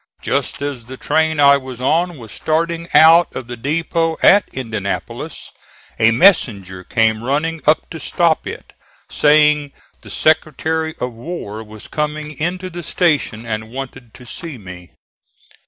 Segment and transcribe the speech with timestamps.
[0.23, 5.51] Just as the train I was on was starting out of the depot at Indianapolis
[5.99, 8.73] a messenger came running up to stop it,
[9.11, 14.89] saying the Secretary of War was coming into the station and wanted to see me.